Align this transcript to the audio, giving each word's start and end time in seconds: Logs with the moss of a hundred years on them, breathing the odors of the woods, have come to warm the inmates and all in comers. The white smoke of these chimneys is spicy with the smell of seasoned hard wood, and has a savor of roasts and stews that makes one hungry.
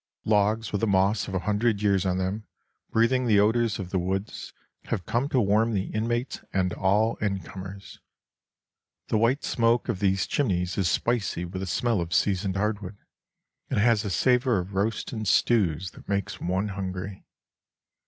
Logs 0.25 0.71
with 0.71 0.81
the 0.81 0.87
moss 0.87 1.27
of 1.27 1.35
a 1.35 1.39
hundred 1.45 1.83
years 1.83 2.07
on 2.07 2.17
them, 2.17 2.47
breathing 2.89 3.27
the 3.27 3.39
odors 3.39 3.77
of 3.77 3.91
the 3.91 3.99
woods, 3.99 4.51
have 4.85 5.05
come 5.05 5.29
to 5.29 5.39
warm 5.39 5.73
the 5.75 5.91
inmates 5.91 6.39
and 6.51 6.73
all 6.73 7.17
in 7.17 7.39
comers. 7.39 7.99
The 9.09 9.19
white 9.19 9.43
smoke 9.43 9.89
of 9.89 9.99
these 9.99 10.25
chimneys 10.25 10.75
is 10.75 10.87
spicy 10.89 11.45
with 11.45 11.59
the 11.59 11.67
smell 11.67 12.01
of 12.01 12.15
seasoned 12.15 12.55
hard 12.57 12.79
wood, 12.79 12.97
and 13.69 13.79
has 13.79 14.03
a 14.03 14.09
savor 14.09 14.57
of 14.57 14.73
roasts 14.73 15.13
and 15.13 15.27
stews 15.27 15.91
that 15.91 16.09
makes 16.09 16.41
one 16.41 16.69
hungry. 16.69 17.23